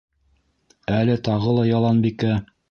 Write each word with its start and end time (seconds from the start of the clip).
Әле 0.99 1.17
тағы 1.27 1.53
ла 1.59 1.67
Яланбикә: 1.73 2.33